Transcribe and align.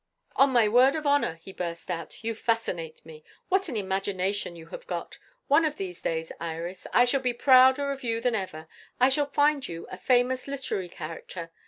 "On 0.35 0.49
my 0.49 0.67
word 0.67 0.95
of 0.95 1.05
honour," 1.05 1.35
he 1.35 1.53
burst 1.53 1.91
out, 1.91 2.23
"you 2.23 2.33
fascinate 2.33 3.05
me. 3.05 3.23
What 3.49 3.69
an 3.69 3.75
imagination 3.77 4.55
you 4.55 4.65
have 4.69 4.87
got! 4.87 5.19
One 5.47 5.63
of 5.63 5.75
these 5.75 6.01
days, 6.01 6.31
Iris, 6.39 6.87
I 6.91 7.05
shall 7.05 7.21
be 7.21 7.33
prouder 7.33 7.91
of 7.91 8.03
you 8.03 8.19
than 8.19 8.33
ever; 8.33 8.67
I 8.99 9.09
shall 9.09 9.27
find 9.27 9.67
you 9.67 9.85
a 9.91 9.97
famous 9.97 10.47
literary 10.47 10.89
character. 10.89 11.51